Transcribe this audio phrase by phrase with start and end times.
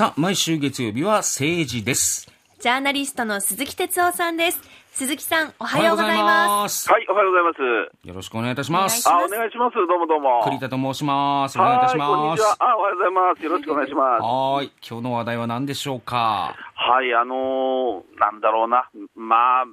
[0.00, 2.26] さあ、毎週月曜日は政治です。
[2.58, 4.62] ジャーナリストの鈴木哲夫さんです。
[4.92, 6.84] 鈴木さん、おはようございます。
[6.84, 6.90] す。
[6.90, 7.44] はい、おはようござい
[7.84, 8.08] ます。
[8.08, 9.06] よろしくお願いいたします。
[9.06, 9.74] あ、お願いします。
[9.74, 10.40] どうもどうも。
[10.44, 11.58] 栗田と申します。
[11.58, 12.40] お願いいたしはい、こんます。
[12.40, 12.56] にちは。
[12.60, 13.44] あ、おはようございます。
[13.44, 14.22] よろしくお願いします。
[14.22, 14.72] はーい。
[14.88, 16.56] 今日の話題は何でしょうか？
[16.74, 18.88] はい、あのーなんだろうな。
[19.14, 19.64] まあ、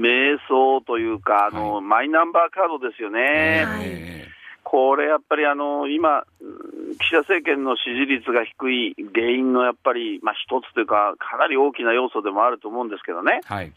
[0.00, 3.66] 瞑想というか、あの、はマイナンバーカードですよね。
[3.66, 4.08] はいえ
[4.64, 13.40] これやっぱりあの、今、うん岸田政権の支持率が低い原因のやっぱり、まあ一つというか、かなり大きな要素でもあると思うんですけどね。
[13.44, 13.72] ーはい。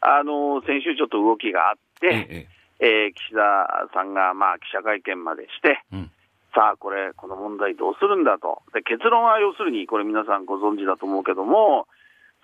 [0.00, 2.46] あの、先週ちょっと動きがあって、え
[2.78, 6.10] えー岸田さんがまあ記者会見までして、えうん。
[6.54, 8.62] さあ、これ、この問題どうするんだと。
[8.72, 11.86] で、結論は要するに、これ皆さんご存知だと思うけども、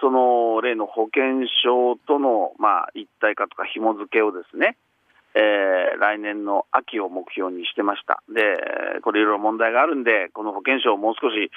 [0.01, 4.77] その例の保険証との、まあ、一体化とか紐付けをですね、
[5.35, 8.23] えー来年の秋を目標にしてました。
[8.29, 8.43] で、
[9.03, 11.51] これいろいろ問題があるんで、この保険証をもう少し、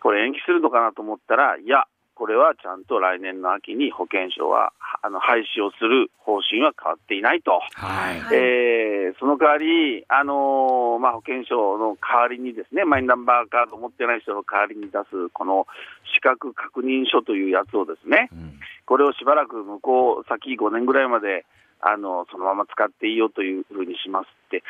[0.00, 4.72] これ延期するのかなと思ったら、いや、これはちゃんと来年の秋に保険証は、
[5.02, 7.60] あの、廃止をする方針は変わっていないと。
[7.74, 8.20] はい。
[8.20, 8.88] はいえー
[9.18, 15.66] その代わり、あのーまあ、保険証の代わりにですね、マイナンバーカードを持ってない人の代わりに出す、この
[16.14, 21.44] 資格確認書というやつをですね、うんこれをしばらく向こう先5年ぐらいまで、
[21.80, 24.62] あの、そのまま使っていいよというふうにしますって。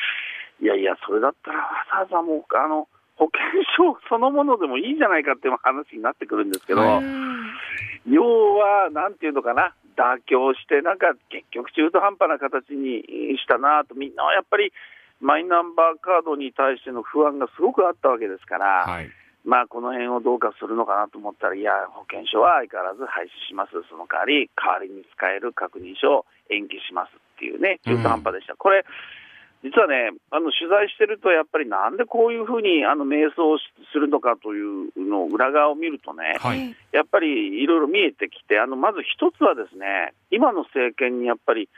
[0.61, 6.81] いやいや、それだったらわざわざもう、あの、保険証そのものでもいいじゃないかっていう話になってくるんですけど、
[8.07, 13.03] 要は、なんていうのかな、妥協して、なんか結局中途半端な形に
[13.39, 14.73] したなと、みんなはやっぱり
[15.21, 19.11] マイナンバーカードに対しての不安がすごくあったわけですから、はい。
[19.45, 28.57] まあこの辺をどうかするのかなと思ったら、いや、保険証は相変わらず廃止します、その代わり、代わりに使える確認書を延期しますっていうね、中途半端でした。
[28.57, 28.85] これ
[29.65, 33.59] 実はね、あの取材してると、やっぱりなんでこういうふうにあの迷走
[33.93, 36.77] するのかというのを裏側を見るとね、はい。
[36.93, 41.69] やっぱりいろいろ見えてきて、あのまず一つはですね、今の政権にやっぱり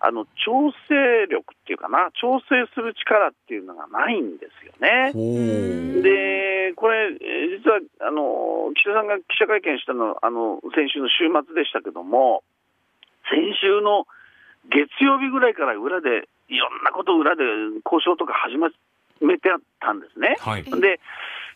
[0.00, 5.12] あの調整力っていうかな、調整する力っていうのがないんですよね。
[6.02, 12.42] で、これ、えー実はあの岸田さんが記者会見したのあの先週の週末でしたけども、
[13.28, 14.06] 先週の
[14.70, 17.42] 月曜日ぐらいから裏で、いろんなことを裏で
[17.84, 20.36] 交渉とか始めてあったんですね。
[20.40, 20.64] はい。
[20.64, 21.00] で、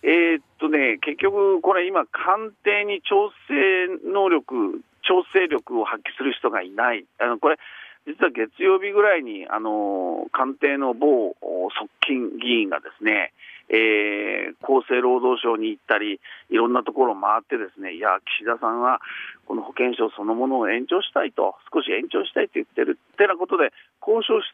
[0.02, 7.04] えーっとね、結局、これ今、官邸に調整能力、調整力を発揮する人がいない。
[7.18, 7.58] あの、これ、
[8.06, 11.70] 実は月曜日ぐらいに、あの、官邸の某側
[12.06, 13.32] 近議員がですね、
[13.68, 16.20] えー厚生労働省に行ったり、
[16.50, 19.00] いろんなところを回ってですね、いや、岸田さんは
[19.46, 24.52] この保険証そのものを延長したいと、少し延長したいと言ってるってなことで、交渉し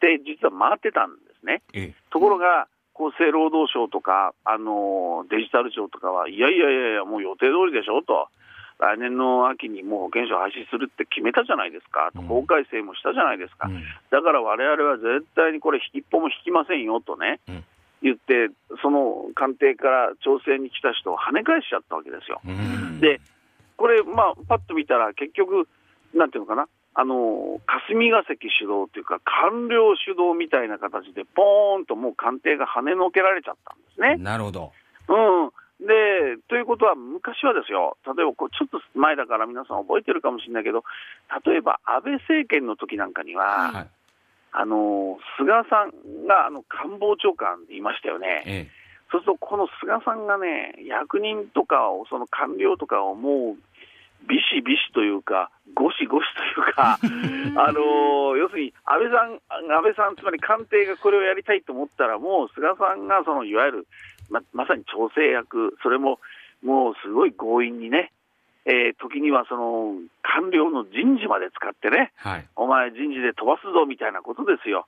[0.00, 1.62] て、実は回ってたんですね。
[1.72, 1.94] ええ。
[2.10, 8.28] ところが、厚生労働省とか、あのデジタル庁とかは、いやいやいやいや、もう予定通りでしょと、
[8.78, 12.26] 来年の秋にもう保険証廃止するって決めたじゃないですか、とうん。
[12.26, 13.82] 法改正もしたじゃないですか、うん。
[14.10, 17.64] だから我々は絶対にこれ、一歩も引きませんよとね、うん
[18.04, 22.40] 言って、その官邸から調整に来た人を跳ね返しちゃったわけですよ。
[22.44, 23.20] うんで、
[23.76, 25.66] これ、まあ、パッと見たら、結局、
[26.14, 34.16] なんていうのかな、あの霞が関主導というか、官僚主導みたいな形で、ポーンともう官邸が跳ねのけられちゃったんですね。
[34.22, 34.72] なるほど。
[35.08, 40.84] うん、でということは、昔はですよ、例えばこうちょっと前だから皆さん覚えてるかもしれないけど、
[41.44, 43.88] 例えば安倍政権の時なんかには、はい。
[44.56, 48.42] あの菅さんがあの官房長官でいましたよね。
[48.46, 48.68] え
[49.10, 56.98] そうすると、この菅さんがね、役人とかを、その官僚とかをもう、ビシビシというか、ゴシゴシというか、
[57.62, 63.86] あのー要するに安倍さん、安倍さん、つまり官邸がこれをやりたいと思ったら、もう菅さんがそのいわゆる
[64.30, 66.18] ままさに調整役、それも
[66.62, 68.10] もうすごい強引にね、
[68.66, 72.28] えー時にはその官僚の人事まで使ってね、え。
[72.28, 72.48] はい。
[72.56, 74.86] お前、人事で飛ばすぞみたいなことですよ。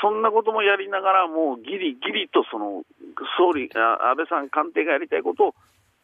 [0.00, 2.84] そんなこともやりながら、もうギリギリとその
[3.38, 5.54] 総理、あ安倍さん官邸がやりたいことを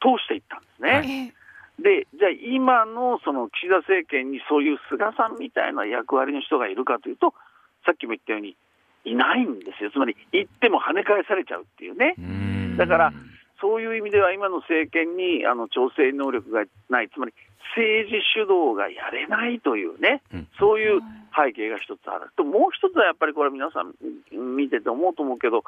[0.01, 0.91] 通していったんですね。
[0.91, 1.41] はいえ
[1.81, 7.33] で、じゃあ今のその岸田政権にそういう菅さんみたいな役割の人がいるかというと、
[7.87, 8.57] さっきも言ったように、
[9.05, 9.91] いないんですよ。
[9.91, 12.15] つまり、行っても跳ね返されちゃうっていうね。
[12.19, 13.13] うんだから、
[13.60, 17.33] そういう意味では今の政権にあの調整能力がない、つまり
[17.77, 22.30] 政治主導がやれないというね、うんそういう背景が一つある。
[22.36, 23.95] ともう一つはやっぱりこれ皆さん
[24.57, 25.62] 見てて思うと思うけど、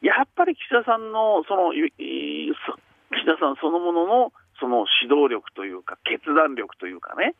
[0.00, 1.90] やっぱり岸田さんのその岸
[3.26, 7.34] 田さんそのもののその指導力というか決断力というかね、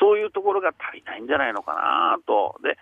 [0.00, 2.56] そういうところが足りないんじゃないのかなと。
[2.62, 2.78] で、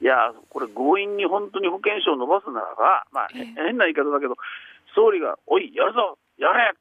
[0.00, 4.36] いや、これ強引に本当に保険証を伸ばすならば、まあ、ええ変な言い方だけど、
[4.94, 6.76] 総理が、おい、やるぞ、やれっ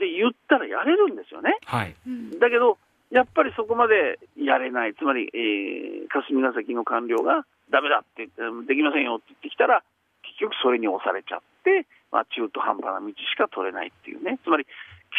[0.00, 1.60] て言ったらやれるんですよね。
[1.68, 1.94] はい。
[2.08, 2.80] うんだけど、
[3.12, 9.84] やっぱりそこまでやれない、つまり、えー霞が関の官僚がダメだってできませんよって言ってきたら、
[10.24, 14.66] 結局それに押されちゃって、まあ、中途半端な道しか取れないっていうね、つまり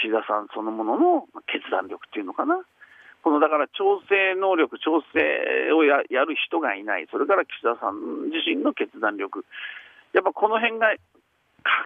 [0.02, 2.60] 岸田さんそのもののまあ決断力っていうのかな。
[3.24, 9.46] このだから調整能力、調整をややる人がいない、それから岸田さん自身の決断力、
[10.12, 10.92] やっぱこの辺が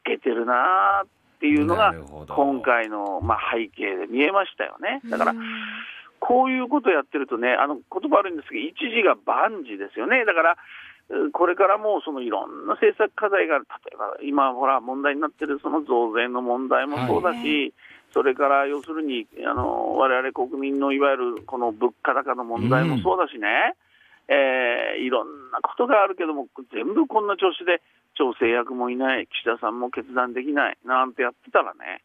[0.04, 1.08] 欠けてるなーっ
[1.40, 1.94] ていうのが
[2.28, 5.02] 今回の、まあ、背景で見えましたよね。
[5.10, 5.40] だからう、ん
[6.26, 10.26] こういうことをやってるとね、あの言葉悪いんですけど、一時が万事ですよね。
[10.26, 10.58] だから、
[11.10, 13.64] うこれからもうそのいろんな政策課題が例
[13.94, 17.76] えば今、ほら、問題になってるその増税の問題もそうだし、
[18.12, 23.76] それから要するに、あの我々国民のいわゆるこの物価高の問題もそうだしね、
[24.28, 27.84] えーいろんなことがあるけども、全部こんな調子で、
[28.16, 30.78] 調整役もいない、岸田さんも決断できない。
[30.86, 32.04] なんてやってたらね、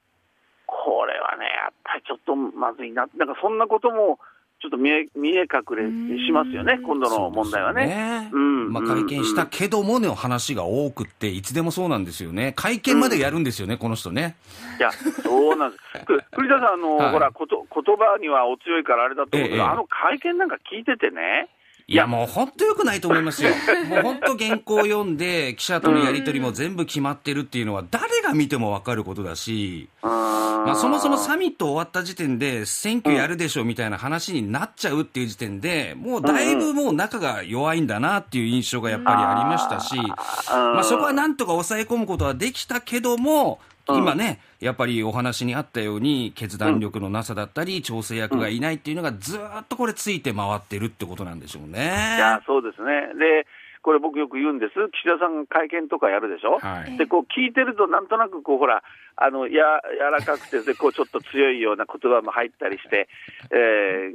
[0.66, 4.18] これはね、やっぱりちょっとまずいな、なんかそんなことも
[4.60, 6.82] ちょっと見え見え隠れしますよね、うん。
[6.82, 8.30] 今度の問題はね。
[8.70, 12.52] まあ、会見したけどもの話が多くって、いつでもそうなんですよね。
[12.54, 14.36] 会見までやるんですよね、この人ね。
[14.78, 16.04] いや、そうなんです。
[16.04, 17.12] く栗田さん、あの、はい。
[17.12, 19.68] ほらこと、言葉にはお強いからあれだと思うけど、ええ。
[19.68, 21.48] あの会見なんか聞いててね、
[21.90, 23.50] いや、もう本当良くないと思いますよ。
[23.90, 43.96] もう本当原稿を読んで、記者とのやり取りも全部決まってるっていうのは、誰が見てもわかることだし、ままあ、そもそもサミット終わった時点で、選挙やるでしょみたいな話になっちゃうっていう時点で、もうだいぶもう仲が弱いんだなっていう印象がやっぱりありましたし、まあ、そこはなんとか抑え込むことはできたけども、うん。
[43.96, 52.16] 今ね、やっぱりお話にあったように、決断力のなさだったり、調整役がいないっていうのが、ずーっとこれ、ついて回ってるってことなんでしょうね。
[52.16, 52.90] いや、そうですね。
[53.18, 53.46] で、
[53.82, 54.72] これ僕よく言うんです。
[54.92, 56.58] 岸田さんが会見とかやるでしょ？
[56.58, 58.82] はいで、こう聞いてると、なんとなくこう、ほら、
[59.16, 63.08] あの、や、柔らかくて、で、こう、ちょっと強いような言葉も入ったりして、
[63.50, 64.14] えー、し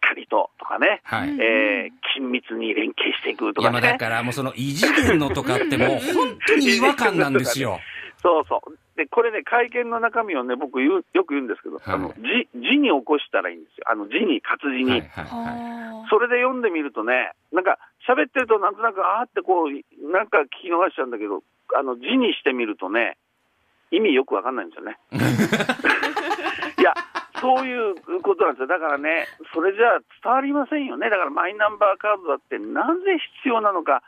[0.00, 1.00] かりと、とかね。
[1.04, 1.30] はい。
[1.30, 3.82] うんえー、緊密に連携していくといや、かね。
[3.82, 7.78] まあだから、もうその異次元のとかってもう本当に違和感なんですよ。
[8.22, 8.78] そうそう。
[8.96, 13.84] で、これね、会見の中身をね、僕言う、よく言うんですけど、はいあの、字、字に起こしたらいいんですよ。
[13.90, 14.90] あの、字に、活字に。
[14.90, 16.04] はいはいはい。
[16.04, 21.42] はそれで読んでみるとね、なんか、喋ってるとなんとなく、あーってこう、なんか聞き逃しちゃうんだけど、
[21.74, 23.16] あの、字にしてみるとね、
[23.90, 24.98] 意味よくわかんないんですよね。
[26.78, 26.94] いや、
[27.40, 28.66] そういうことなんですよ。
[28.68, 31.10] だからね、それじゃあ伝わりませんよね。
[31.10, 34.02] だからマイナンバーカードだってなぜ必要なのか、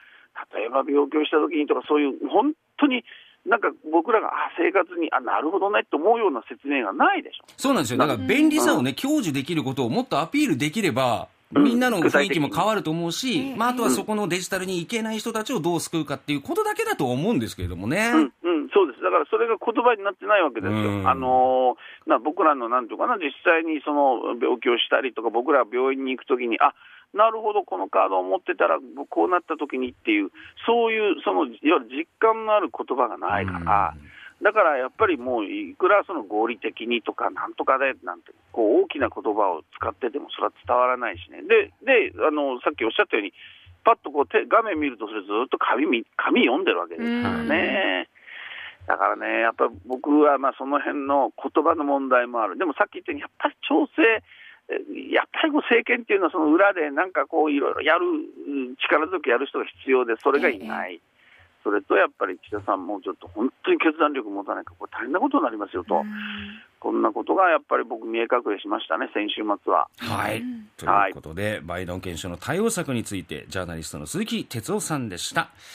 [0.54, 3.04] 例えば病気をした時にとか、そういう本当に
[3.46, 7.44] なんか僕らがあ生活に、あ、なるほどねって思うような説明がないでしょ。
[7.56, 7.98] そうなんですよ。
[7.98, 18.10] だから便利さをね、享受できることをもっとアピールできれば、みんなの雰囲気も変わると思うし、うんまあ、あとはそこのデジタルに行けない人たちをどう救うかっていうことだけだと思うんですけれどもね。
[18.12, 19.02] うん、うん、そうです。
[19.02, 20.78] だからそれが言葉になってないわけですよ。
[20.78, 26.74] うんあのーな僕らのなんていうかな、実際にその病気をしたりとか、僕らが病院に行くときに、あ
[27.14, 28.78] なるほど、このカードを持ってたら、
[29.08, 30.30] こうなったときにっていう、
[30.66, 33.94] そういう、その、いわゆる実感のある言葉がないから、
[34.42, 41.42] だからやっぱりもう、いくらその合理的にとか、なんとかでなんて、こう大きな言葉を使ってても、それは伝わらないしね。
[41.42, 43.32] で、であのさっきおっしゃったように、
[43.84, 48.08] パッとこう手画面見ると、それずっと紙見紙読んでるわけですからね。
[48.86, 52.58] だからね、やっぱり僕はまあその辺の言葉の問題もある。
[52.58, 54.22] でもさっき言ったように、やっぱり調整、え
[55.12, 61.00] やっぱりこう政権っていうのはその裏でなんかこういろいろやる、うん力強くやる人が必要で、それがいない。
[61.62, 66.02] それとやっぱり岸田さんもちょっと本当に決断力持たないと、これ大変なことになりますよと。
[66.78, 69.88] こんなことがやっぱり僕見え隠れしましたね、先週末は。
[69.96, 70.40] はい。
[70.40, 75.48] うんということで、バイデン憲章の対応策について、ジャーナリストの鈴木哲夫さんでした。